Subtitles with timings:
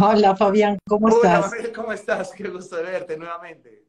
[0.00, 1.50] Hola Fabián, ¿cómo Hola, estás?
[1.50, 2.30] Mabel, ¿cómo estás?
[2.32, 3.84] Qué gusto verte nuevamente.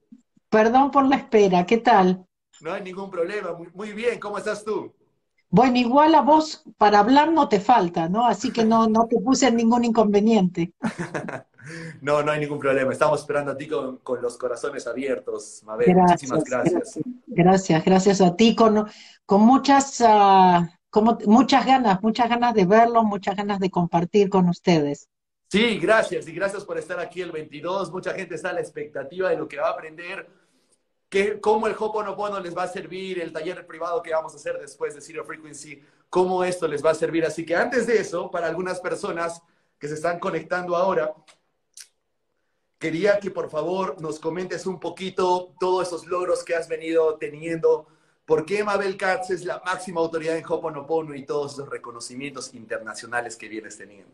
[0.50, 2.26] Perdón por la espera, ¿qué tal?
[2.62, 3.54] No hay ningún problema.
[3.54, 4.94] Muy, muy bien, ¿cómo estás tú?
[5.52, 8.26] Bueno, igual a vos para hablar no te falta, ¿no?
[8.26, 10.74] Así que no, no te puse ningún inconveniente.
[12.02, 12.92] No, no hay ningún problema.
[12.92, 15.96] Estamos esperando a ti con, con los corazones abiertos, Mabel.
[15.96, 17.00] Muchísimas Gracias, gracias.
[17.04, 18.88] gracias, gracias, gracias a ti con,
[19.28, 24.50] con muchas, ah, como, muchas ganas, muchas ganas de verlo, muchas ganas de compartir con
[24.50, 25.10] ustedes.
[25.50, 26.28] Sí, gracias.
[26.28, 27.92] Y gracias por estar aquí el 22.
[27.92, 30.30] Mucha gente está a la expectativa de lo que va a aprender,
[31.10, 34.60] que, cómo el Hoponopono les va a servir, el taller privado que vamos a hacer
[34.60, 37.26] después de Zero Frequency, cómo esto les va a servir.
[37.26, 39.42] Así que antes de eso, para algunas personas
[39.80, 41.14] que se están conectando ahora,
[42.80, 47.88] Quería que por favor nos comentes un poquito todos esos logros que has venido teniendo.
[48.26, 53.36] ¿Por qué Mabel Katz es la máxima autoridad en Hoponopono y todos esos reconocimientos internacionales
[53.36, 54.14] que vienes teniendo?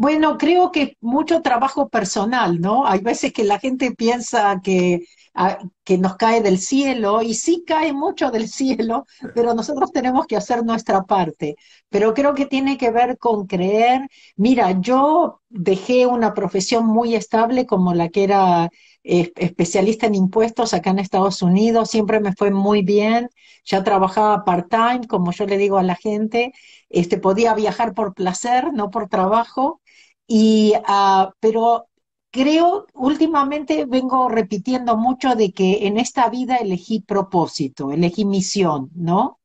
[0.00, 2.86] Bueno, creo que mucho trabajo personal, ¿no?
[2.86, 5.00] Hay veces que la gente piensa que,
[5.34, 10.26] ah, que nos cae del cielo, y sí cae mucho del cielo, pero nosotros tenemos
[10.28, 11.56] que hacer nuestra parte.
[11.88, 14.08] Pero creo que tiene que ver con creer.
[14.36, 18.70] Mira, yo dejé una profesión muy estable como la que era
[19.02, 23.30] eh, especialista en impuestos acá en Estados Unidos, siempre me fue muy bien,
[23.64, 26.52] ya trabajaba part-time, como yo le digo a la gente,
[26.88, 29.80] este, podía viajar por placer, no por trabajo.
[30.28, 31.88] Y, ah, pero
[32.32, 39.40] creo, últimamente vengo repitiendo mucho de que en esta vida elegí propósito, elegí misión, ¿no?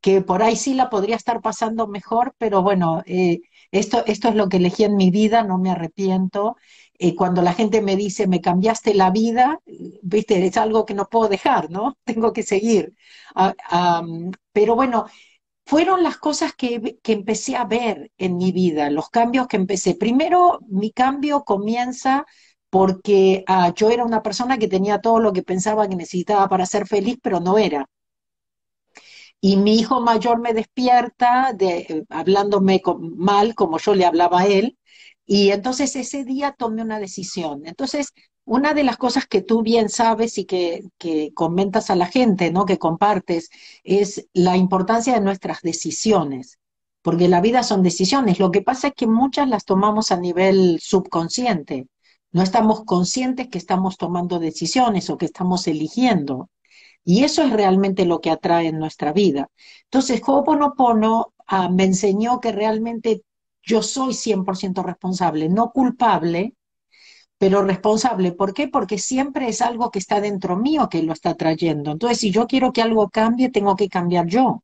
[0.00, 3.40] Que por ahí sí la podría estar pasando mejor, pero bueno, eh,
[3.72, 6.56] esto, esto es lo que elegí en mi vida, no me arrepiento.
[6.98, 9.60] Eh, cuando la gente me dice, me cambiaste la vida,
[10.02, 11.98] viste, es algo que no puedo dejar, ¿no?
[12.04, 12.94] Tengo que seguir.
[13.34, 15.06] Am, pero bueno,
[15.66, 19.94] fueron las cosas que, que empecé a ver en mi vida, los cambios que empecé.
[19.96, 22.24] Primero, mi cambio comienza
[22.70, 26.66] porque ah, yo era una persona que tenía todo lo que pensaba que necesitaba para
[26.66, 27.86] ser feliz, pero no era.
[29.40, 32.82] Y mi hijo mayor me despierta de, hablándome
[33.16, 34.78] mal como yo le hablaba a él,
[35.26, 37.62] y entonces ese día tomé una decisión.
[37.66, 38.12] Entonces,
[38.46, 42.50] una de las cosas que tú bien sabes y que, que comentas a la gente,
[42.52, 42.64] ¿no?
[42.64, 43.50] Que compartes,
[43.84, 46.58] es la importancia de nuestras decisiones,
[47.02, 48.38] porque la vida son decisiones.
[48.38, 51.88] Lo que pasa es que muchas las tomamos a nivel subconsciente.
[52.30, 56.48] No estamos conscientes que estamos tomando decisiones o que estamos eligiendo.
[57.04, 59.48] Y eso es realmente lo que atrae en nuestra vida.
[59.84, 63.22] Entonces, Ho'oponopono ah, me enseñó que realmente
[63.62, 66.54] yo soy 100% responsable, no culpable,
[67.38, 68.32] pero responsable.
[68.32, 68.68] ¿Por qué?
[68.68, 71.92] Porque siempre es algo que está dentro mío que lo está trayendo.
[71.92, 74.62] Entonces, si yo quiero que algo cambie, tengo que cambiar yo,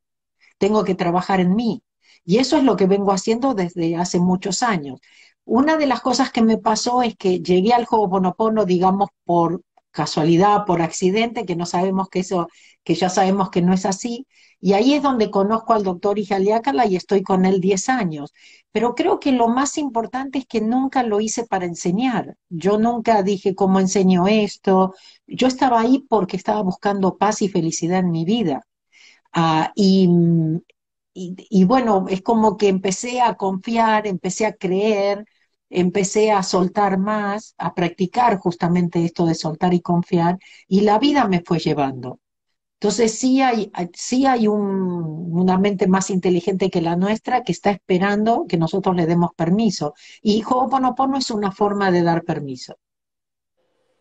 [0.58, 1.82] tengo que trabajar en mí.
[2.24, 5.00] Y eso es lo que vengo haciendo desde hace muchos años.
[5.44, 10.64] Una de las cosas que me pasó es que llegué al Ho'oponopono, digamos, por casualidad,
[10.66, 12.48] por accidente, que no sabemos que eso,
[12.84, 14.26] que ya sabemos que no es así.
[14.64, 18.32] Y ahí es donde conozco al doctor Ijaliácala y estoy con él 10 años.
[18.70, 22.36] Pero creo que lo más importante es que nunca lo hice para enseñar.
[22.48, 24.94] Yo nunca dije cómo enseño esto.
[25.26, 28.62] Yo estaba ahí porque estaba buscando paz y felicidad en mi vida.
[29.32, 35.24] Ah, y, bueno, es como que empecé a confiar, empecé a creer,
[35.70, 41.26] empecé a soltar más, a practicar justamente esto de soltar y confiar, y la vida
[41.28, 42.20] me fue llevando.
[42.82, 47.70] Entonces sí hay, sí hay un- una mente más inteligente que la nuestra que está
[47.70, 49.94] esperando que nosotros le demos permiso.
[50.20, 52.74] Y Ho'oponopono es una forma de dar permiso.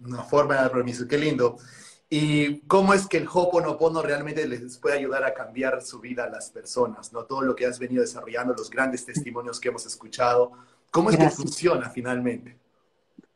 [0.04, 1.58] Una forma de dar permiso, qué lindo.
[2.10, 6.30] ¿Y cómo es que el Hoponopono realmente les puede ayudar a cambiar su vida a
[6.32, 7.14] las personas?
[7.14, 7.26] ¿no?
[7.26, 10.54] Todo lo que has venido desarrollando, los grandes testimonios que hemos escuchado,
[10.90, 12.58] ¿cómo es que funciona finalmente?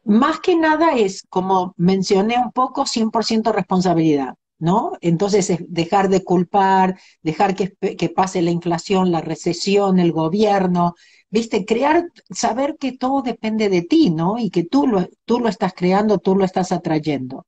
[0.06, 4.94] Más que nada es, como mencioné un poco, 100% responsabilidad, ¿no?
[5.02, 10.96] Entonces es dejar de culpar, dejar que, que pase la inflación, la recesión, el gobierno,
[11.30, 11.66] ¿viste?
[11.66, 14.38] Crear, saber que todo depende de ti, ¿no?
[14.38, 17.46] Y que tú lo, tú lo estás creando, tú lo estás atrayendo.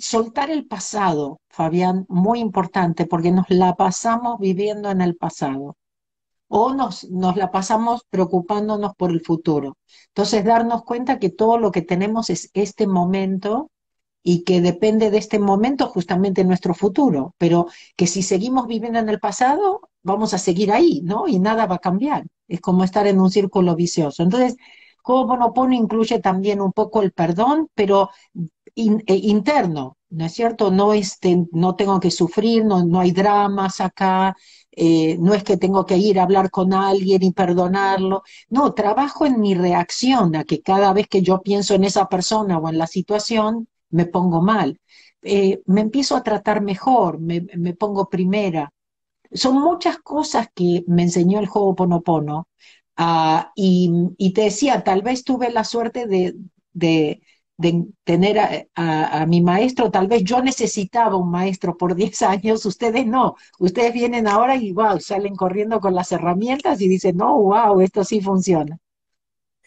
[0.00, 5.76] Soltar el pasado, Fabián, muy importante, porque nos la pasamos viviendo en el pasado
[6.48, 9.78] o nos, nos la pasamos preocupándonos por el futuro.
[10.08, 13.70] Entonces, darnos cuenta que todo lo que tenemos es este momento
[14.22, 19.08] y que depende de este momento justamente nuestro futuro, pero que si seguimos viviendo en
[19.08, 21.26] el pasado, vamos a seguir ahí, ¿no?
[21.28, 22.24] Y nada va a cambiar.
[22.48, 24.22] Es como estar en un círculo vicioso.
[24.22, 24.56] Entonces,
[25.02, 28.10] Ho'oponopono incluye también un poco el perdón, pero
[28.76, 30.70] eh, interno, ¿no es cierto?
[30.70, 34.36] No, este, no tengo que sufrir, no, no hay dramas acá,
[34.72, 39.26] eh, no es que tengo que ir a hablar con alguien y perdonarlo, no, trabajo
[39.26, 42.78] en mi reacción a que cada vez que yo pienso en esa persona o en
[42.78, 44.78] la situación, me pongo mal.
[45.22, 47.42] Eh, me empiezo a tratar mejor, me,
[47.74, 48.72] pongo primera.
[49.32, 52.48] Son muchas cosas que me enseñó el juego Ponopono.
[52.98, 56.34] Uh, y, te decía, tal vez tuve la suerte de,
[56.72, 57.22] de,
[58.04, 58.38] tener
[58.74, 63.92] a, mi maestro, tal vez yo necesitaba un maestro por 10 años, ustedes no, ustedes
[63.94, 68.20] vienen ahora y wow, salen corriendo con las herramientas y dicen, no, wow, esto sí
[68.20, 68.78] funciona.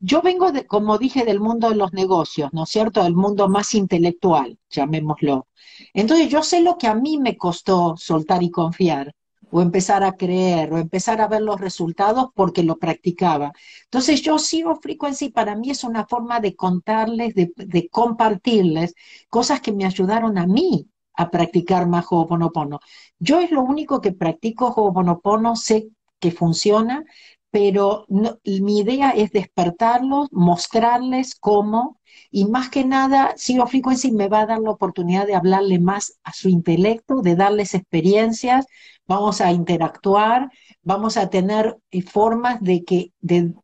[0.00, 3.02] yo vengo, de, como dije, del mundo de los negocios, ¿no es cierto?
[3.02, 5.48] Del mundo más intelectual, llamémoslo.
[5.92, 9.14] Entonces yo sé lo que a mí me costó soltar y confiar,
[9.50, 13.52] o empezar a creer, o empezar a ver los resultados porque lo practicaba.
[13.84, 18.94] Entonces yo sigo Frequency, para mí es una forma de contarles, de, compartirles
[19.28, 22.80] cosas que me ayudaron a mí a practicar más Ho'oponopono.
[23.18, 25.88] Yo es lo único que practico Ho'oponopono, sé
[26.20, 27.04] que funciona,
[27.50, 31.98] pero mi idea es despertarlos, mostrarles cómo,
[32.30, 36.18] y más que nada, Zero Frequency me va a dar la oportunidad de hablarle más
[36.24, 38.66] a su intelecto, de darles experiencias,
[39.06, 40.50] vamos a interactuar,
[40.82, 43.54] vamos a tener eh, formas de que, de,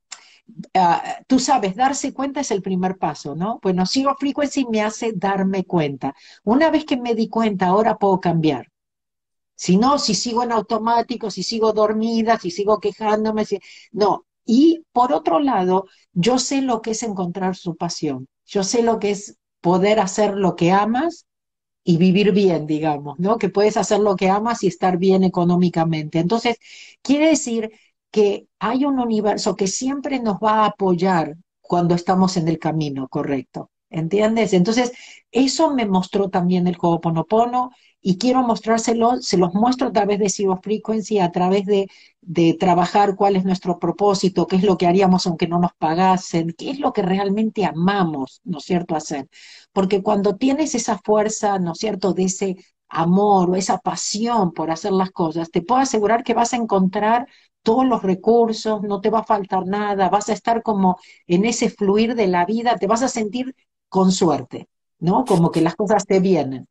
[0.75, 3.61] ah, tú sabes, darse cuenta es el primer paso, ¿no?
[3.63, 6.15] Bueno, Zero Frequency me hace darme cuenta.
[6.45, 8.74] Una vez que me di cuenta, ahora puedo cambiar.
[9.56, 13.59] Si no, si sigo en automático, si sigo dormida, si sigo quejándome, si...
[13.93, 14.25] no.
[14.47, 18.29] Y por otro lado, yo sé lo que es encontrar su pasión.
[18.45, 21.27] Yo sé lo que es poder hacer lo que amas
[21.85, 23.39] y vivir bien, digamos, ¿no?
[23.39, 26.19] Que puedes hacer lo que amas y estar bien económicamente.
[26.19, 26.56] Entonces,
[27.03, 27.71] quiere decir
[28.11, 33.09] que hay un universo que siempre nos va a apoyar cuando estamos en el camino
[33.09, 33.71] correcto.
[33.94, 34.52] ¿Entiendes?
[34.55, 34.93] Entonces,
[35.31, 37.70] eso me mostró también el Ho'oponopono
[38.00, 41.87] y quiero mostrárselo, se los muestro a través de Zero Frequency, a través de,
[42.20, 46.55] de trabajar cuál es nuestro propósito, qué es lo que haríamos aunque no nos pagasen,
[46.58, 49.29] qué es lo que realmente amamos, ¿no es cierto?, hacer.
[49.73, 52.56] Porque cuando tienes esa fuerza, ¿no es cierto?, de ese
[52.88, 57.29] amor o esa pasión por hacer las cosas, te puedo asegurar que vas a encontrar
[57.62, 61.70] todos los recursos, no te va a faltar nada, vas a estar como en ese
[61.70, 63.55] fluir de la vida, te vas a sentir
[63.94, 64.69] con suerte,
[64.99, 65.25] ¿no?
[65.25, 66.67] Como que las cosas te vienen.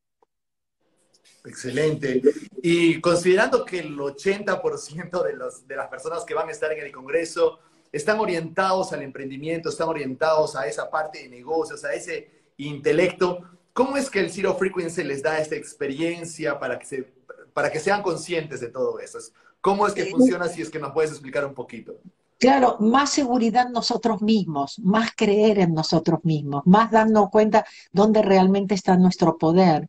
[1.45, 2.21] Excelente.
[2.61, 6.83] Y considerando que el 80% de, los, de las personas que van a estar en
[6.83, 7.59] el Congreso
[7.93, 13.39] están orientados al emprendimiento, están orientados a esa parte de negocios, a ese intelecto,
[13.71, 17.13] ¿cómo es que el Zero Frequency les da esta experiencia para que, se,
[17.53, 19.19] para que sean conscientes de todo eso?
[19.61, 22.01] ¿Cómo es que funciona si es que nos puedes explicar un poquito?
[22.39, 28.21] Claro, más seguridad en nosotros mismos, más creer en nosotros mismos, más darnos cuenta dónde
[28.21, 29.87] realmente está nuestro poder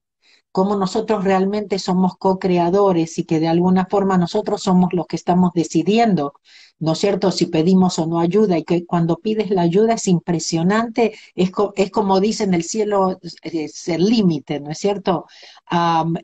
[0.52, 5.52] cómo nosotros realmente somos co-creadores y que de alguna forma nosotros somos los que estamos
[5.54, 6.34] decidiendo,
[6.80, 10.08] ¿no es cierto?, si pedimos o no ayuda y que cuando pides la ayuda es
[10.08, 15.26] impresionante, es, es como dicen el cielo es el límite, ¿no es cierto?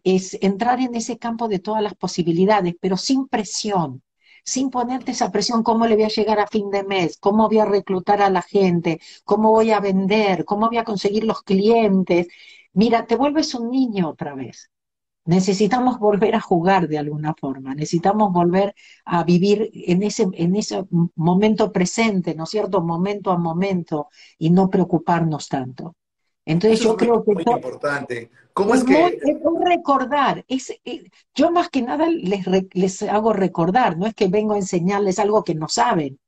[0.04, 4.02] es entrar en ese campo de todas las posibilidades, pero sin presión,
[4.44, 7.58] sin ponerte esa presión, cómo le voy a llegar a fin de mes, cómo voy
[7.58, 12.28] a reclutar a la gente, cómo voy a vender, cómo voy a conseguir los clientes.
[12.72, 14.70] Mira, te vuelves un niño otra vez.
[15.24, 20.84] Necesitamos volver a jugar de alguna forma, necesitamos volver a vivir en ese, en ese
[21.14, 22.80] momento presente, ¿no es cierto?
[22.82, 25.94] Momento a momento y no preocuparnos tanto.
[26.52, 27.32] Entonces yo creo que...
[27.32, 28.30] Muy importante.
[28.52, 29.06] ¿Cómo es, que...?
[29.06, 30.44] es recordar.
[30.48, 31.04] Es, eh,
[31.34, 35.44] yo más que nada les, les hago recordar, no es que vengo a enseñarles algo
[35.44, 36.18] que no saben,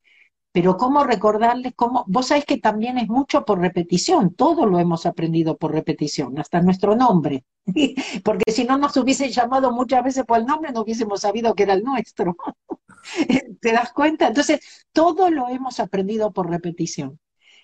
[0.53, 5.07] pero cómo recordarles cómo, vos sabés que también es mucho por repetición, todo lo hemos
[5.07, 7.45] aprendido por repetición, hasta nuestro nombre,
[8.25, 11.65] porque si no nos hubiesen llamado muchas veces por el nombre, no hubiésemos sabido que
[11.65, 12.37] era el nuestro.
[13.61, 14.29] ¿Te das cuenta?
[14.29, 14.61] Entonces,
[14.93, 17.19] todo lo hemos aprendido por repetición.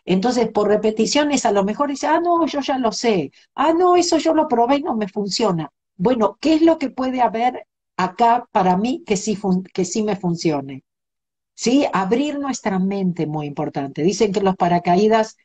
[0.08, 3.94] Entonces, por repeticiones, a lo mejor dice, ah, no, yo ya lo sé, ah, no,
[3.94, 5.70] eso yo lo probé y no me funciona.
[5.96, 9.38] Bueno, ¿qué es lo que puede haber acá para mí que sí,
[9.74, 10.82] que sí me funcione?
[11.54, 11.86] ¿Sí?
[11.92, 14.02] Abrir nuestra mente, muy importante.
[14.02, 15.36] Dicen que los paracaídas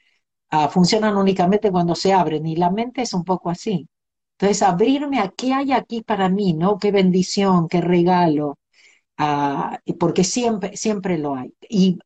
[0.52, 3.88] ah, funcionan únicamente cuando se abren y la mente es un poco así.
[4.40, 6.80] Entonces, abrirme a qué hay aquí para mí, ¿no?
[6.80, 8.58] Qué bendición, qué regalo,
[9.18, 11.54] ah, porque siempre, siempre lo hay.
[11.70, 12.00] Y,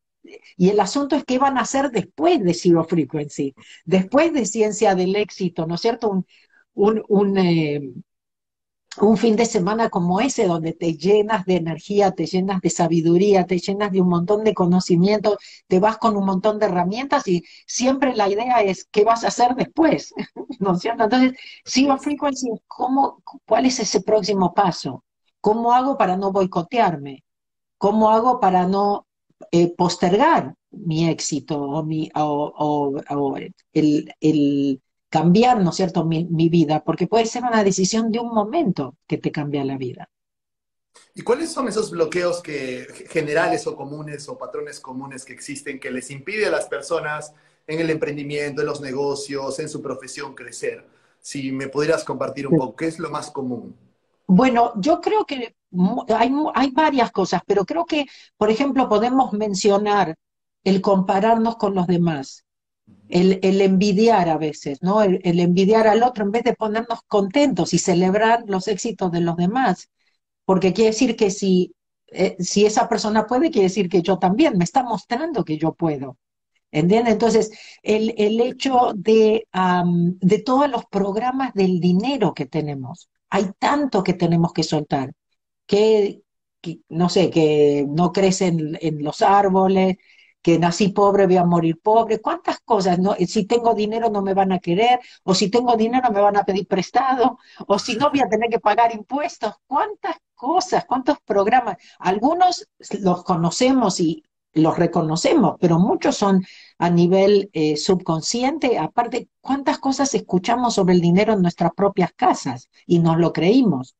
[0.57, 3.55] y, el asunto es qué van a hacer después de Zero Frequency,
[3.86, 6.10] después de Ciencia del Éxito, ¿no es cierto?
[6.10, 6.25] Un,
[6.74, 7.81] un, un, eh,
[9.01, 13.46] un fin de semana como ese, donde te llenas de energía, te llenas de sabiduría,
[13.46, 17.43] te llenas de un montón de conocimiento, te vas con un montón de herramientas y
[17.67, 20.13] siempre la idea es qué vas a hacer después,
[20.60, 21.03] ¿no es cierto?
[21.03, 21.34] Entonces,
[21.65, 25.03] Zero Frequency, ¿cómo, ¿cuál es ese próximo paso?
[25.41, 27.24] ¿Cómo hago para no boicotearme?
[27.77, 29.06] ¿Cómo hago para no
[29.51, 33.38] eh, postergar mi éxito o, mi, o, o
[33.74, 38.34] el, el cambiar, ¿no es cierto?, mi, vida, porque puede ser una decisión de un
[38.34, 40.10] momento que te cambia la vida.
[41.13, 45.91] ¿Y cuáles son esos bloqueos que, generales o comunes o patrones comunes que existen que
[45.91, 47.34] les impide a las personas
[47.65, 50.86] en el emprendimiento, en los negocios, en su profesión crecer?
[51.20, 53.75] Si me pudieras compartir un poco, ¿qué es lo más común?
[54.27, 55.56] Bueno, yo creo que
[56.15, 58.05] hay, hay varias cosas, pero creo que,
[58.38, 60.15] por ejemplo, podemos mencionar
[60.63, 62.45] el compararnos con los demás,
[63.09, 65.01] el, envidiar a veces, ¿no?
[65.01, 69.38] El, envidiar al otro en vez de ponernos contentos y celebrar los éxitos de los
[69.38, 69.89] demás.
[70.45, 71.74] Porque quiere decir que si,
[72.07, 75.74] eh, si esa persona puede, quiere decir que yo también, me está mostrando que yo
[75.74, 76.17] puedo.
[76.71, 77.13] ¿Entiendes?
[77.13, 79.47] Entonces, el, el hecho de,
[80.19, 85.13] de todos los programas del dinero que tenemos, hay tanto que tenemos que soltar,
[85.67, 86.24] que,
[86.89, 89.97] no sé, que no crecen en los árboles,
[90.41, 93.15] que nací pobre, voy a morir pobre, cuántas cosas, ¿no?
[93.15, 96.45] Si tengo dinero no me van a querer, o si tengo dinero me van a
[96.45, 101.77] pedir prestado, o si no voy a tener que pagar impuestos, cuántas cosas, cuántos programas.
[102.00, 102.67] Algunos
[103.01, 106.45] los conocemos y los reconocemos, pero muchos son
[106.77, 108.77] a nivel eh, subconsciente.
[108.77, 113.95] Aparte, cuántas cosas escuchamos sobre el dinero en nuestras propias casas y nos lo creímos.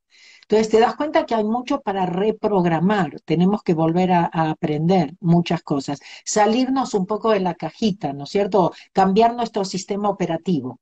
[0.50, 5.62] Entonces te das cuenta que hay mucho para reprogramar, tenemos que volver a, aprender muchas
[5.62, 8.72] cosas, salirnos un poco de la cajita, ¿no es cierto?
[8.94, 10.80] Cambiar nuestro sistema operativo.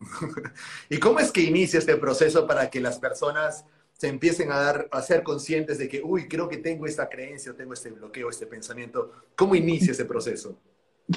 [0.90, 4.88] ¿Y cómo es que inicia este proceso para que las personas se empiecen a dar,
[4.92, 8.46] a ser conscientes de que, uy, creo que tengo esta creencia, tengo este bloqueo, este
[8.46, 9.10] pensamiento?
[9.34, 10.56] ¿Cómo inicia ese proceso?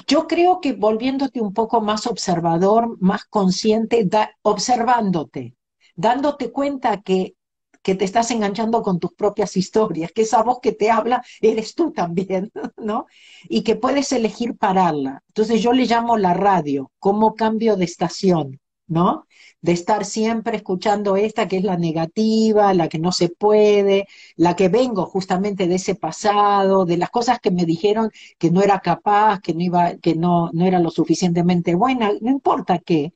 [0.08, 4.08] Yo creo que volviéndote un poco más observador, más consciente,
[4.42, 5.54] observándote,
[5.94, 7.36] dándote cuenta que
[7.84, 11.74] que te estás enganchando con tus propias historias, que esa voz que te habla eres
[11.74, 13.06] tú también, ¿no?
[13.48, 15.22] Y que puedes elegir pararla.
[15.28, 19.26] Entonces yo le llamo la radio como cambio de estación, ¿no?
[19.60, 24.56] De estar siempre escuchando esta que es la negativa, la que no se puede, la
[24.56, 28.80] que vengo justamente de ese pasado, de las cosas que me dijeron que no era
[28.80, 33.12] capaz, que no iba, que no, no era lo suficientemente buena, no importa qué,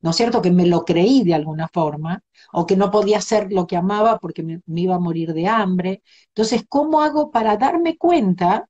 [0.00, 0.42] ¿no es cierto?
[0.42, 4.18] Que me lo creí de alguna forma, o que no podía hacer lo que amaba
[4.18, 6.02] porque me, iba a morir de hambre.
[6.28, 8.68] Entonces, ¿cómo hago para darme cuenta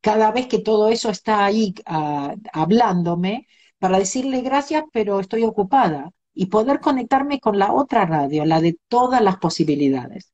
[0.00, 3.46] cada vez que todo eso está ahí ah, hablándome,
[3.78, 6.10] para decirle gracias, pero estoy ocupada?
[6.34, 10.32] Y poder conectarme con la otra radio, la de todas las posibilidades.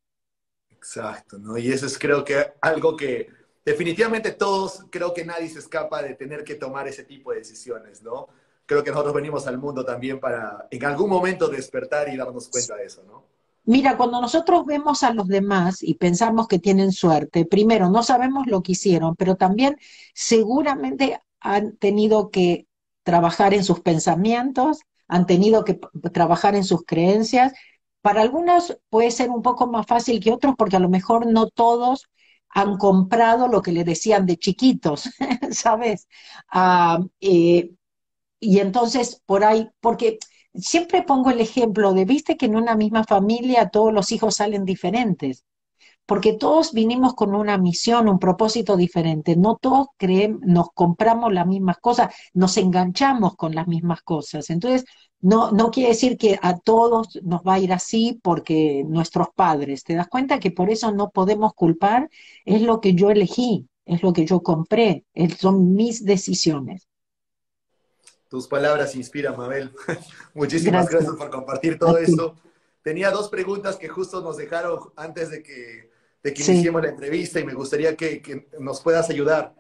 [0.70, 1.58] Exacto, ¿no?
[1.58, 3.28] Y eso es creo que algo que
[3.64, 8.02] definitivamente todos, creo que nadie se escapa de tener que tomar ese tipo de decisiones,
[8.02, 8.28] ¿no?
[8.70, 12.76] Creo que nosotros venimos al mundo también para en algún momento despertar y darnos cuenta
[12.76, 13.24] de eso, ¿no?
[13.64, 18.46] Mira, cuando nosotros vemos a los demás y pensamos que tienen suerte, primero, no sabemos
[18.46, 19.76] lo que hicieron, pero también
[20.14, 22.68] seguramente han tenido que
[23.02, 25.80] trabajar en sus pensamientos, han tenido que
[26.12, 27.52] trabajar en sus creencias.
[28.02, 31.48] Para algunos puede ser un poco más fácil que otros porque a lo mejor no
[31.48, 32.08] todos
[32.50, 35.10] han comprado lo que le decían de chiquitos,
[35.50, 36.06] ¿sabes?
[36.52, 37.72] Ah, eh,
[38.40, 40.18] y entonces, por ahí, porque
[40.54, 44.64] siempre pongo el ejemplo de, viste que en una misma familia todos los hijos salen
[44.64, 45.44] diferentes,
[46.06, 51.46] porque todos vinimos con una misión, un propósito diferente, no todos creemos, nos compramos las
[51.46, 54.50] mismas cosas, nos enganchamos con las mismas cosas.
[54.50, 54.84] Entonces,
[55.20, 59.84] no, no quiere decir que a todos nos va a ir así porque nuestros padres,
[59.84, 62.10] ¿te das cuenta que por eso no podemos culpar?
[62.44, 65.04] Es lo que yo elegí, es lo que yo compré,
[65.38, 66.89] son mis decisiones.
[68.30, 69.72] Tus palabras inspiran, Mabel.
[70.34, 71.16] Muchísimas gracias.
[71.16, 72.36] por compartir todo esto.
[72.80, 75.90] Tenía dos preguntas que justo nos dejaron antes de que,
[76.22, 79.52] de que iniciemos la entrevista y me gustaría que, que nos puedas ayudar.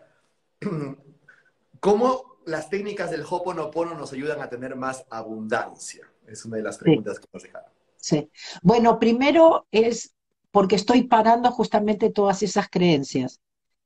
[1.80, 6.08] ¿Cómo, las técnicas del Hoponopono nos ayudan a tener más abundancia?
[6.28, 7.70] Es una de las preguntas que nos dejaron.
[7.96, 8.30] Sí.
[8.62, 10.14] Bueno, primero es
[10.52, 13.40] porque estoy parando justamente todas esas creencias.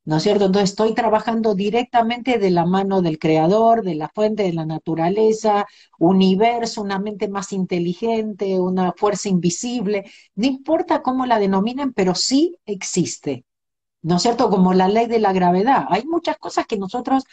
[0.05, 0.47] ¿No es cierto?
[0.47, 5.67] Entonces estoy trabajando directamente de la mano del creador, de la fuente de la naturaleza,
[5.99, 12.57] universo, una mente más inteligente, una fuerza invisible, no importa cómo la denominen, pero sí
[12.67, 13.45] existe,
[14.03, 14.51] ¿no es cierto?
[14.51, 15.87] Como la ley de la gravedad.
[15.91, 17.25] Hay muchas cosas que nosotros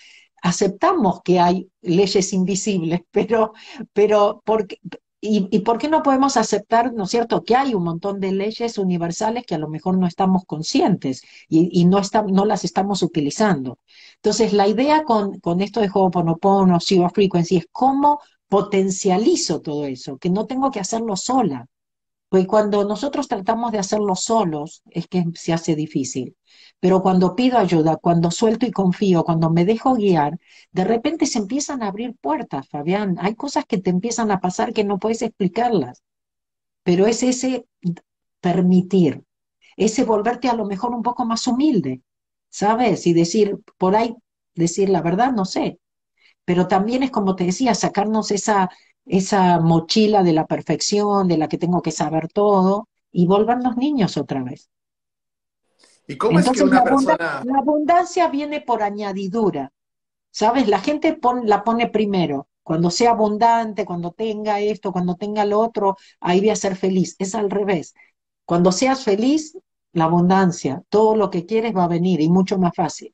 [0.41, 3.53] aceptamos que hay leyes invisibles, pero,
[3.93, 4.79] pero porque,
[5.23, 8.79] ¿Y, por qué no podemos aceptar, ¿no es cierto?, que hay un montón de leyes
[8.79, 13.77] universales que a lo mejor no estamos conscientes y, no, no las estamos utilizando.
[14.15, 20.17] Entonces, la idea con, con esto de Ho'oponopono, Zero Frequency, es cómo potencializo todo eso,
[20.17, 21.67] que no tengo que hacerlo sola.
[22.31, 26.37] Porque cuando nosotros tratamos de hacerlo solos, es que se hace difícil.
[26.79, 30.39] Pero cuando pido ayuda, cuando suelto y confío, cuando me dejo guiar,
[30.71, 33.17] de repente se empiezan a abrir puertas, Fabián.
[33.19, 36.03] Hay cosas que te empiezan a pasar que no puedes explicarlas.
[36.83, 37.67] Pero es ese
[38.41, 39.23] permitir,
[39.77, 42.01] ese volverte a lo mejor un poco más humilde,
[42.49, 43.07] ¿sabes?
[43.07, 44.15] Y decir, por ahí,
[44.55, 45.79] decir la verdad, no sé.
[46.45, 48.69] Pero también es como te decía, sacarnos esa,
[49.05, 54.17] esa mochila de la perfección, de la que tengo que saber todo, y volvernos niños
[54.17, 54.69] otra vez.
[56.07, 57.43] ¿Y cómo es que una la persona...
[57.45, 59.71] La abundancia viene por añadidura,
[60.29, 60.67] ¿sabes?
[60.67, 62.47] La gente la pone primero.
[62.63, 67.15] Cuando sea abundante, cuando tenga esto, cuando tenga lo otro, ahí voy a ser feliz.
[67.17, 67.93] Es al revés.
[68.45, 69.57] Cuando seas feliz,
[69.93, 73.13] la abundancia, todo lo que quieres va a venir y mucho más fácil.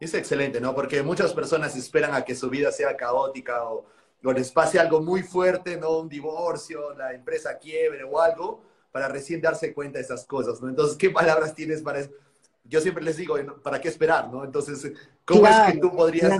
[0.00, 0.74] Es excelente, ¿no?
[0.74, 3.86] Porque muchas personas esperan a que su vida sea caótica o,
[4.24, 5.98] o les pase algo muy fuerte, ¿no?
[5.98, 8.62] Un divorcio, la empresa quiebre o algo,
[8.92, 10.68] para recién darse cuenta de esas cosas, ¿no?
[10.68, 12.10] Entonces, ¿qué palabras tienes para eso?
[12.64, 14.44] Yo siempre les digo, ¿para qué esperar, no?
[14.44, 14.92] Entonces,
[15.24, 16.38] ¿cómo es que tú podrías,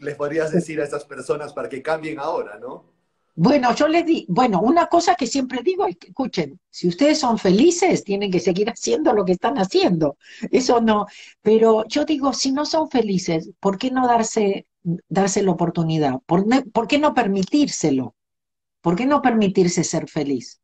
[0.00, 2.92] les podrías decir a esas personas para que cambien ahora, no?
[3.34, 7.18] Bueno, yo les di, bueno, una cosa que siempre digo es que, escuchen, si ustedes
[7.18, 10.18] son felices, tienen que seguir haciendo lo que están haciendo.
[10.50, 11.06] Eso no,
[11.40, 14.66] pero yo digo, si no son felices, ¿por qué no darse,
[15.08, 16.20] darse la oportunidad?
[16.26, 18.14] ¿Por, ¿Por qué no permitírselo?
[18.80, 20.60] ¿Por qué no permitirse ser feliz?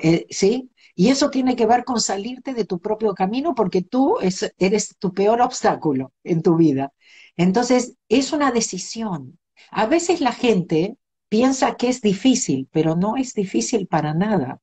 [0.00, 0.70] Eh, ¿Sí?
[0.94, 4.18] Y eso tiene que ver con salirte de tu propio camino porque tú
[4.58, 6.92] eres tu peor obstáculo en tu vida.
[7.36, 9.38] Entonces, es una decisión.
[9.70, 14.60] A veces la gente piensa que es difícil, pero no es difícil para nada.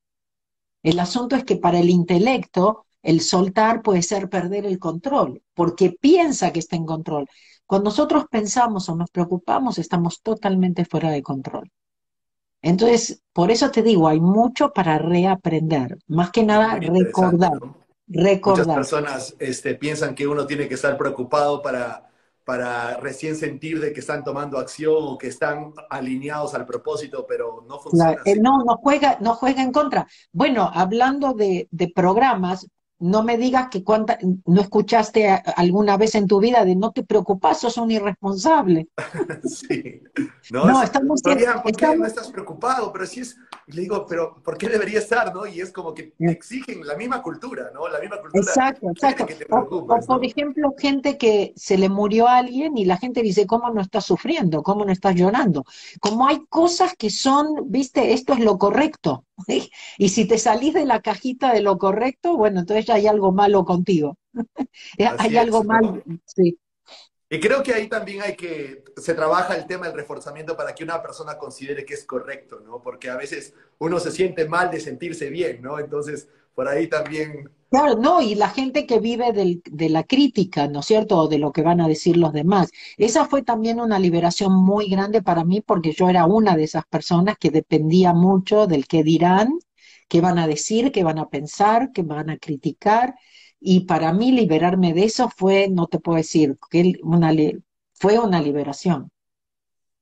[0.83, 5.91] El asunto es que para el intelecto, el soltar puede ser perder el control, porque
[5.91, 7.27] piensa que está en control.
[7.69, 11.71] Cuando nosotros pensamos o nos preocupamos, estamos totalmente fuera de control.
[12.63, 17.59] Entonces, por eso te digo, hay mucho para reaprender, más que nada recordar.
[18.07, 18.65] Recordar.
[18.65, 22.09] Muchas personas este, piensan que uno tiene que estar preocupado para,
[22.43, 27.63] para recién sentir de que están tomando acción o que están alineados al propósito, pero
[27.67, 28.15] no funciona.
[28.25, 30.07] Eh, no, no juega, no juega en contra.
[30.31, 32.67] Bueno, hablando de, de programas,
[32.99, 37.03] no me digas que cuánta, no escuchaste alguna vez en tu vida de no te
[37.03, 38.89] preocupas, sos un irresponsable.
[39.45, 40.01] sí.
[40.51, 42.91] No, no estamos, ¿por qué no estás preocupado?
[42.91, 45.33] Pero sí es, le digo, pero ¿por qué debería estar?
[45.33, 45.45] ¿no?
[45.47, 47.87] Y es como que exigen la misma cultura, ¿no?
[47.87, 48.43] La misma cultura.
[48.43, 49.25] Exacto, exacto.
[49.49, 53.69] o, por ejemplo, gente que se le murió a alguien y la gente dice, ¿cómo
[53.69, 54.61] no estás sufriendo?
[54.63, 55.65] ¿Cómo no estás llorando?
[56.01, 59.25] Como hay cosas que son, viste, esto es lo correcto.
[59.97, 63.31] Y si te salís de la cajita de lo correcto, bueno, entonces ya hay algo
[63.31, 64.17] malo contigo.
[65.17, 66.57] hay algo malo, sí.
[67.31, 70.83] Y creo que ahí también hay que, se trabaja el tema del reforzamiento para que
[70.83, 72.81] una persona considere que es correcto, ¿no?
[72.81, 75.79] Porque a veces uno se siente mal de sentirse bien, ¿no?
[75.79, 77.51] Entonces, por ahí también...
[77.69, 81.17] Claro, no, y la gente que vive de la crítica, ¿no es cierto?
[81.19, 82.71] O de lo que van a decir los demás.
[82.97, 86.85] Esa fue también una liberación muy grande para mí porque yo era una de esas
[86.87, 89.59] personas que dependía mucho del qué dirán,
[90.07, 93.13] qué van a decir, qué van a pensar, qué van a criticar.
[93.59, 97.31] Y para mí liberarme de eso fue, no te puedo decir, que una,
[97.93, 99.11] fue una liberación.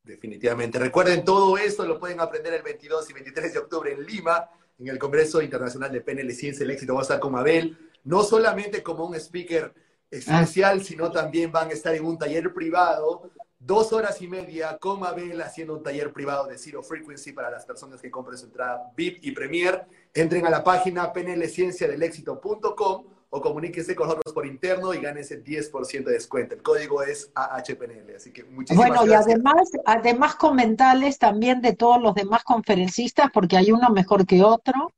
[0.04, 0.80] Definitivamente.
[0.80, 4.88] Recuerden, todo esto lo pueden aprender el 22 y 23 de octubre en Lima, en
[4.88, 6.94] el Congreso Internacional de PNL Ciencia el Éxito.
[6.94, 9.74] Va a estar con Abel, no solamente como un speaker
[10.10, 15.06] especial, sino también van a estar en un taller privado, dos horas y media con
[15.06, 18.92] Abel haciendo un taller privado de Zero Frequency para las personas que compren su entrada
[18.96, 19.86] VIP y Premier.
[20.14, 26.06] Entren a la página pnlcienciadelexito.com o comuníquese con nosotros por interno y gane ese 10%
[26.06, 26.56] de descuento.
[26.56, 29.26] El código es AHPNL, así que muchísimas bueno, gracias.
[29.26, 34.26] Bueno, y además, además comentarles también de todos los demás conferencistas, porque hay uno mejor
[34.26, 34.94] que otro,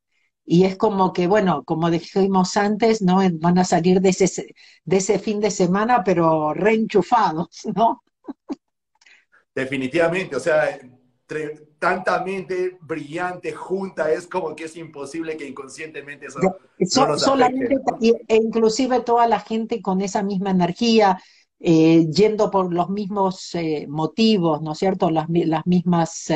[0.45, 3.19] y es como que, bueno, como dijimos antes, ¿no?
[3.33, 8.03] Van a salir de ese, de ese fin de semana, pero reenchufados, ¿no?
[9.53, 10.79] Definitivamente, o sea,
[11.77, 16.39] tanta mente brillante junta es como que es imposible que inconscientemente eso
[17.07, 17.77] no solamente
[18.27, 21.19] e inclusive toda la gente con esa misma energía
[21.59, 26.29] eh, yendo por los mismos eh, motivos no es cierto las, las mismas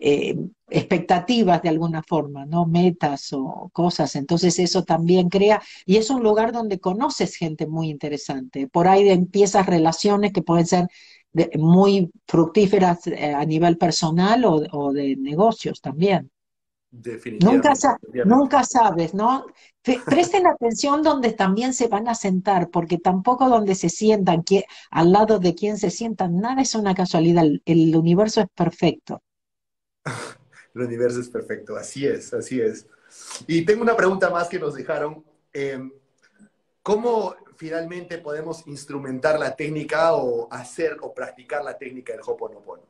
[0.00, 0.36] eh,
[0.70, 4.14] expectativas de alguna forma no metas o cosas.
[4.14, 8.68] Entonces eso también crea y es un lugar donde conoces gente muy interesante.
[8.68, 10.86] Por ahí empiezas relaciones que pueden ser
[11.58, 16.30] muy fructíferas eh, a nivel personal o, de negocios también.
[17.42, 17.74] Nunca,
[18.24, 19.44] nunca sabes, ¿no?
[20.06, 25.12] Presten atención donde también se van a sentar, porque tampoco donde se sientan, que, al
[25.12, 29.22] lado de quien se sientan, nada es una casualidad, el, universo es perfecto.
[30.74, 32.86] el universo es perfecto, así es, así es.
[33.46, 35.24] Y tengo una pregunta más que nos dejaron.
[35.52, 35.92] Em,
[36.82, 42.84] ¿Cómo finalmente podemos instrumentar la técnica o hacer o practicar la técnica del Hoponopono?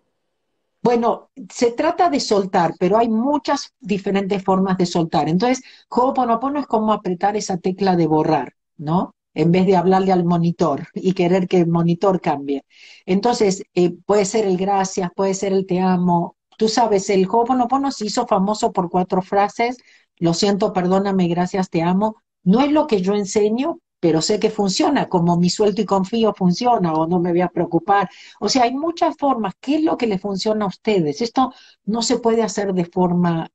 [0.82, 5.28] Bueno, se trata de soltar, pero hay muchas diferentes formas de soltar.
[5.28, 9.14] Entonces, Hoponopono es como apretar esa tecla de borrar, ¿no?
[9.34, 12.64] En vez de hablarle al monitor y querer que el monitor cambie.
[13.06, 16.36] Entonces, eh, puede ser el gracias, puede ser el te amo.
[16.58, 19.78] Tú sabes, el Hoponopono se hizo famoso por cuatro frases.
[20.18, 22.16] Lo siento, perdóname, gracias, te amo.
[22.44, 26.34] No es lo que yo enseño, pero sé que funciona, como mi suelto y confío
[26.34, 28.08] funciona o no me voy a preocupar.
[28.40, 29.54] O sea, hay muchas formas.
[29.60, 31.20] ¿Qué es lo que le funciona a ustedes?
[31.22, 31.52] Esto
[31.84, 33.50] no se puede hacer de forma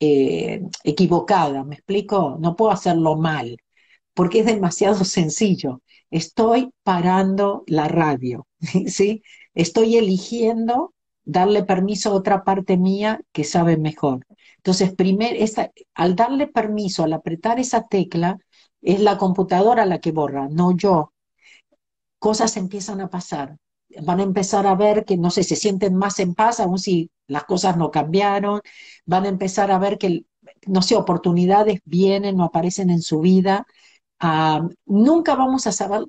[0.00, 2.36] eh, equivocada, ¿me explico?
[2.40, 3.56] No puedo hacerlo mal,
[4.14, 5.82] porque es demasiado sencillo.
[6.10, 8.46] Estoy parando la radio,
[8.86, 9.22] ¿sí?
[9.54, 14.26] Estoy eligiendo darle permiso a otra parte mía que sabe mejor.
[14.58, 15.44] Entonces, primero,
[15.94, 18.38] al darle permiso, al apretar esa tecla,
[18.84, 21.12] es la computadora la que borra, no yo.
[22.18, 23.56] Cosas empiezan a pasar.
[24.02, 27.10] Van a empezar a ver que, no sé, se sienten más en paz, aun si
[27.26, 28.60] las cosas no cambiaron.
[29.06, 30.24] Van a empezar a ver que,
[30.66, 33.66] no sé, oportunidades vienen o aparecen en su vida.
[34.20, 36.04] Ah, nunca vamos a saber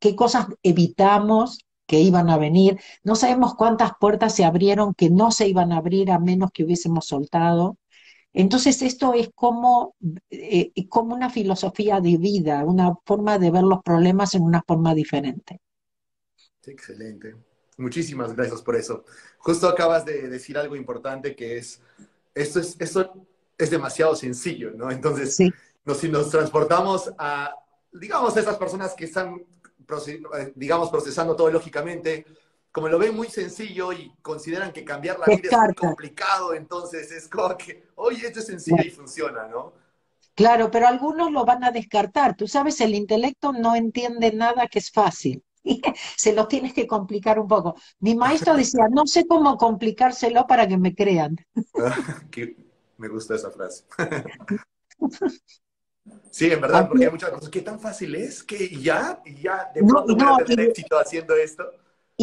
[0.00, 2.80] qué cosas evitamos que iban a venir.
[3.04, 6.64] No sabemos cuántas puertas se abrieron que no se iban a abrir a menos que
[6.64, 7.76] hubiésemos soltado.
[8.32, 9.94] Entonces esto es como,
[10.30, 14.94] eh, como una filosofía de vida, una forma de ver los problemas en una forma
[14.94, 15.60] diferente.
[16.64, 17.34] Excelente.
[17.78, 19.04] Muchísimas gracias por eso.
[19.38, 21.80] Justo acabas de decir algo importante que es,
[22.34, 23.26] esto es, esto
[23.58, 24.90] es demasiado sencillo, ¿no?
[24.90, 27.54] Entonces, si nos transportamos a,
[27.92, 29.42] digamos, a esas personas que están,
[30.54, 32.24] digamos, procesando todo lógicamente,
[32.72, 37.28] como lo ven muy sencillo y consideran que cambiar la vida es complicado, entonces es
[37.28, 39.74] como que, oye, esto es sencillo y funciona, ¿no?
[40.34, 42.34] Claro, pero algunos lo van a descartar.
[42.34, 45.44] Tú sabes, el intelecto no entiende nada que es fácil.
[46.16, 47.76] Se lo tienes que complicar un poco.
[48.00, 51.36] Mi maestro decía, no sé cómo complicárselo para que me crean.
[52.96, 53.84] me gusta esa frase.
[56.30, 57.48] Sí, en verdad, porque hay muchas cosas.
[57.48, 58.42] ¿Qué tan fácil es?
[58.42, 59.22] que ya?
[59.24, 59.70] ¿Y ya?
[59.72, 61.70] ¿De pronto no, voy a tener éxito haciendo esto?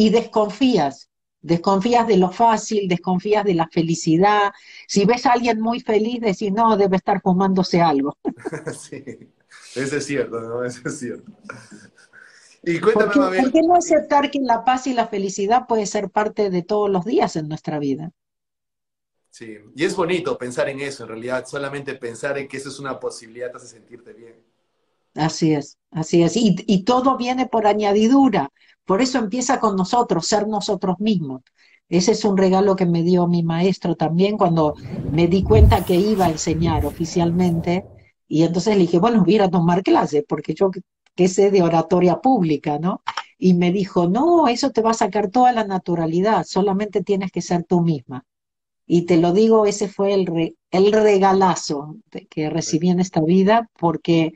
[0.00, 1.10] Y desconfías,
[1.42, 4.50] desconfías de lo fácil, desconfías de la felicidad.
[4.88, 8.16] Si ves a alguien muy feliz, decís, no, debe estar fumándose algo.
[8.72, 9.04] sí,
[9.76, 10.64] eso es cierto, ¿no?
[10.64, 11.30] Eso es cierto.
[12.62, 15.84] Y cuéntame, ¿Por qué, ¿Por qué no aceptar que la paz y la felicidad puede
[15.84, 18.10] ser parte de todos los días en nuestra vida?
[19.30, 22.78] Sí, y es bonito pensar en eso, en realidad, solamente pensar en que eso es
[22.78, 24.36] una posibilidad te hace sentirte bien.
[25.14, 26.36] Así es, así es.
[26.36, 28.50] Y, y todo viene por añadidura.
[28.84, 31.42] Por eso empieza con nosotros, ser nosotros mismos.
[31.90, 34.74] Ese es un regalo que me dio mi maestro también cuando
[35.12, 37.84] me di cuenta que iba a enseñar oficialmente.
[38.28, 40.70] Y entonces le dije, bueno, voy a, tomar clase, porque yo
[41.16, 43.02] qué sé de oratoria pública, ¿no?
[43.38, 47.42] Y me dijo, no, eso te va a sacar toda la naturalidad, solamente tienes que
[47.42, 48.24] ser tú misma.
[48.86, 51.96] Y te lo digo, ese fue el, el regalazo
[52.28, 54.32] que recibí en esta vida, porque,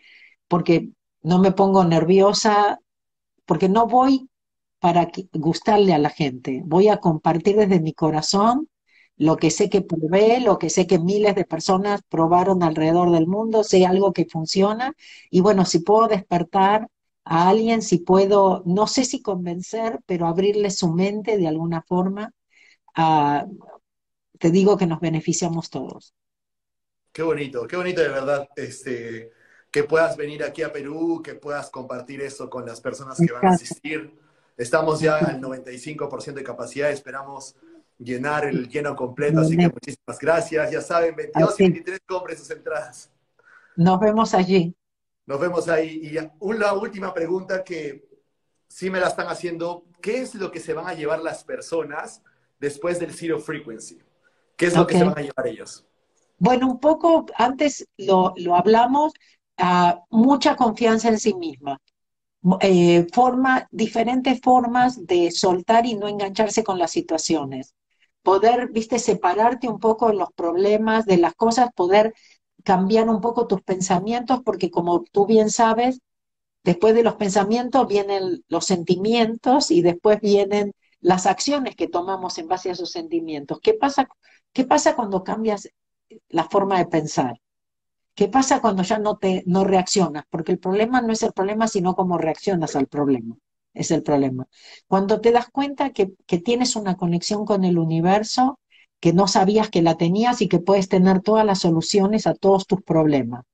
[0.49, 0.91] porque
[1.23, 2.81] no me pongo nerviosa,
[3.47, 4.29] porque no voy
[4.85, 6.61] para gustarle a la gente.
[6.63, 8.69] Voy a compartir desde mi corazón
[9.17, 13.27] lo que sé que probé, lo que sé que miles de personas probaron alrededor del
[13.27, 14.93] mundo, sé algo que funciona
[15.31, 16.91] y bueno, si puedo despertar
[17.25, 22.35] a alguien, si puedo, no sé si convencer, pero abrirle su mente de alguna forma,
[24.39, 26.13] te digo que nos beneficiamos todos.
[27.11, 29.31] Qué bonito, qué bonito de verdad, este,
[29.71, 33.47] que puedas venir aquí a Perú, que puedas compartir eso con las personas que van
[33.47, 34.24] a asistir.
[34.57, 37.57] Estamos ya al 95% de capacidad, esperamos
[37.99, 40.71] llenar el lleno completo, así que muchísimas gracias.
[40.71, 43.11] Ya saben, 22 y 23 compren sus entradas.
[43.77, 44.75] Nos vemos allí.
[45.27, 46.01] Nos vemos ahí.
[46.03, 48.09] Y una última pregunta que
[48.69, 49.85] sí me la están haciendo.
[50.01, 52.23] ¿Qué es lo que se van a llevar las personas
[52.61, 53.99] después del Zero Frequency?
[54.57, 55.85] ¿Qué es lo que se van a llevar ellos?
[56.39, 59.13] Bueno, un poco antes lo, hablamos,
[59.59, 61.81] uh, mucha confianza en sí misma.
[62.61, 67.75] Eh, forma, diferentes formas de soltar y no engancharse con las situaciones.
[68.23, 72.13] Poder, viste, separarte un poco de los problemas, de las cosas, poder
[72.63, 76.01] cambiar un poco tus pensamientos, porque como tú bien sabes,
[76.65, 82.49] después de los pensamientos vienen los sentimientos y después vienen las acciones que tomamos en
[82.49, 83.61] base a esos sentimientos.
[83.63, 84.09] ¿Qué pasa,
[84.53, 85.69] qué pasa cuando cambias
[86.31, 87.37] la forma de pensar?
[88.15, 90.25] ¿Qué pasa cuando ya no te no reaccionas?
[90.31, 93.37] Porque el problema no es el problema, sino cómo reaccionas al problema.
[93.73, 94.47] Es el problema.
[94.87, 98.61] Cuando te das cuenta que, que tienes una conexión con el universo,
[99.01, 102.67] que no sabías que la tenías y que puedes tener todas las soluciones a todos
[102.67, 103.45] tus problemas.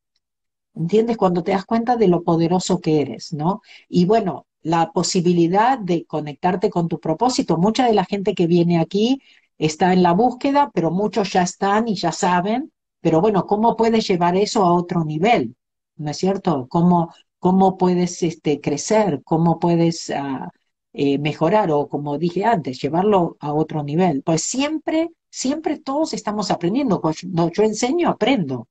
[0.75, 1.17] ¿Entiendes?
[1.17, 3.63] Cuando te das cuenta de lo poderoso que eres, ¿no?
[3.89, 7.57] Y bueno, la posibilidad de conectarte con tu propósito.
[7.57, 9.23] Mucha de la gente que viene aquí
[9.59, 14.07] está en la búsqueda, pero muchos ya están y ya saben pero bueno, ¿cómo puedes
[14.09, 15.57] llevar eso a otro nivel?
[15.97, 16.67] ¿No es cierto?
[16.69, 19.23] ¿Cómo, cómo puedes este, crecer?
[19.25, 20.51] ¿Cómo puedes ah,
[20.93, 21.71] eh, mejorar?
[21.71, 24.23] O como dije antes, llevarlo a otro nivel.
[24.23, 27.01] Pues siempre, siempre todos estamos aprendiendo.
[27.01, 28.69] Cuando yo enseño, aprendo.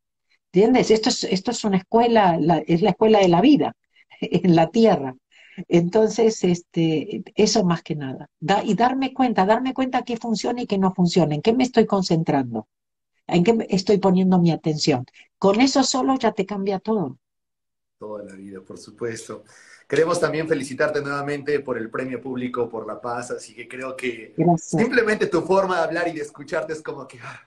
[0.52, 0.92] ¿Entiendes?
[0.92, 3.76] Esto es, esto es una escuela, es la escuela de la vida
[4.22, 5.16] en la tierra.
[5.68, 8.30] Entonces, este, eso más que nada.
[8.64, 11.86] y darme cuenta, darme cuenta qué funciona y qué no funciona, en qué me estoy
[11.86, 12.68] concentrando
[13.32, 15.06] en qué estoy poniendo mi atención.
[15.38, 17.18] Con eso solo ya te cambia todo.
[17.98, 19.44] Toda la vida, por supuesto.
[19.90, 24.36] Queremos también felicitarte nuevamente por el premio público por la paz, así que creo que
[24.58, 27.42] simplemente tu forma de hablar y de escucharte es como que ah,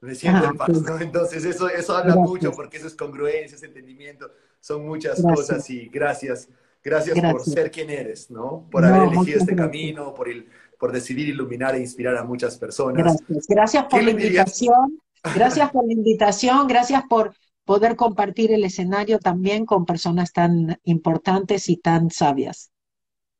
[0.00, 1.00] me siento en paz, ¿no?
[1.00, 4.30] Entonces eso, eso habla mucho porque eso es congruencia, es entendimiento,
[4.60, 6.48] son muchas cosas y gracias,
[6.84, 8.68] gracias, por ser quien eres, ¿no?
[8.70, 10.46] Por haber elegido este camino, por, el,
[10.78, 13.02] por decidir iluminar e inspirar a muchas personas.
[13.02, 15.01] Gracias, gracias por la invitación.
[15.34, 21.68] Gracias por la invitación, gracias por poder compartir el escenario también con personas tan importantes
[21.68, 22.72] y tan sabias.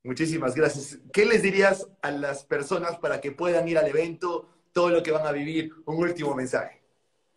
[0.03, 0.99] Muchísimas gracias.
[1.11, 5.11] ¿Qué les dirías a las personas para que puedan ir al evento, todo lo que
[5.11, 5.71] van a vivir?
[5.85, 6.81] Un último mensaje.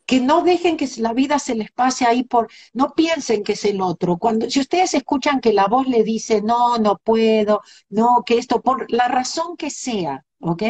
[0.04, 3.64] Que no dejen que la vida se les pase ahí por, no piensen que es
[3.64, 4.18] el otro.
[4.18, 8.62] Cuando, si ustedes escuchan que la voz le dice, no, no puedo, no, que esto,
[8.62, 10.62] por la razón que sea, ¿ok?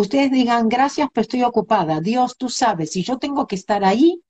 [0.00, 2.00] Ustedes digan, gracias, pero estoy ocupada.
[2.00, 4.22] Dios, tú sabes, si yo tengo que estar ahí,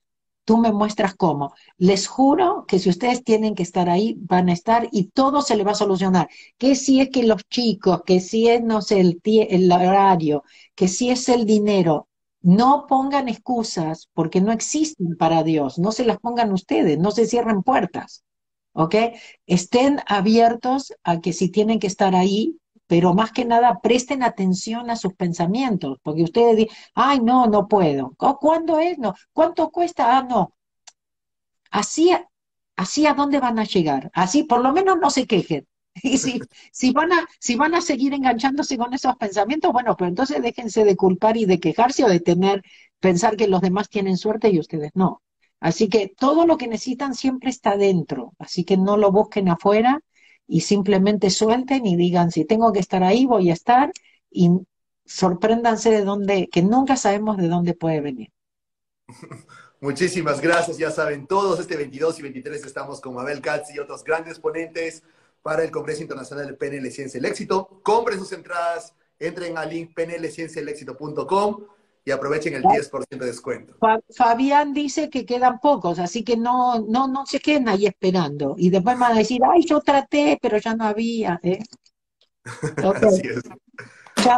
[0.43, 1.53] tú me muestras cómo.
[1.77, 5.55] Les juro que si ustedes tienen que estar ahí, van a estar y todo se
[5.55, 6.27] le va a solucionar.
[6.57, 10.43] Que si es que los chicos, que si es, no sé, el, el horario,
[10.75, 12.07] que si es el dinero,
[12.41, 15.77] no pongan excusas porque no existen para Dios.
[15.77, 18.23] No se las pongan ustedes, no se cierren puertas.
[18.73, 18.95] ¿Ok?
[19.45, 22.57] Estén abiertos a que si tienen que estar ahí,
[22.89, 27.67] pero más que nada presten atención a sus pensamientos, porque ustedes dicen, ay, no, no
[27.67, 28.15] puedo.
[28.17, 28.97] ¿Cuándo es?
[28.97, 29.13] No.
[29.31, 30.17] ¿Cuánto cuesta?
[30.17, 30.55] Ah, no.
[31.69, 32.11] Así,
[32.75, 34.09] así a dónde van a llegar.
[34.13, 35.67] Así, por lo menos no se quejen.
[36.01, 36.39] Y si,
[36.71, 40.83] si, van a, si van a seguir enganchándose con esos pensamientos, bueno, pues entonces déjense
[40.83, 42.63] de culpar y de quejarse o de tener,
[42.99, 45.21] pensar que los demás tienen suerte y ustedes no.
[45.59, 48.33] Así que todo lo que necesitan siempre está dentro.
[48.39, 50.01] Así que no lo busquen afuera,
[50.49, 53.91] y simplemente suelten y digan, si tengo que estar ahí, voy a estar
[54.31, 54.49] y
[55.05, 58.31] sorpréndanse de dónde, que nunca sabemos de dónde puede venir.
[59.79, 64.03] Muchísimas gracias, ya saben todos, este 22 y 23 estamos con Mabel Katz y otros
[64.03, 65.03] grandes ponentes
[65.43, 67.79] para el Congreso Internacional de PNL Ciencia el Éxito.
[67.83, 71.65] Compren sus entradas, entren al link pnlcienciaelexito.com
[72.05, 73.75] y aprovechen el 10% de descuento.
[74.15, 78.55] Fabián dice que quedan pocos, así que no, no, no se queden ahí esperando.
[78.57, 81.39] Y después van a decir, ay, yo traté, pero ya no había.
[81.43, 81.59] ¿eh?
[83.03, 83.43] Así es.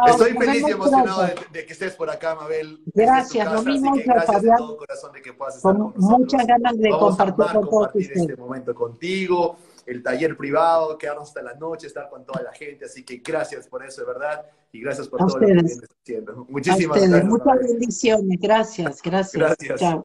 [0.06, 2.80] Estoy feliz y emocionado de, que estés por acá, Mabel.
[2.94, 4.56] Gracias, lo mismo que gracias Fabián.
[4.56, 8.12] de todo corazón de que puedas estar con, con Muchas ganas de compartir, con compartir
[8.14, 9.56] este momento contigo
[9.92, 12.84] el taller privado, quedarnos hasta la noche, estar con toda la gente.
[12.84, 14.46] Así que gracias por eso, de verdad.
[14.72, 16.46] Y gracias por todo lo que estás haciendo.
[16.48, 17.24] Muchísimas gracias.
[17.24, 18.38] Muchas bendiciones.
[18.40, 19.58] Gracias, gracias.
[19.58, 19.80] Gracias.
[19.80, 20.02] Chao.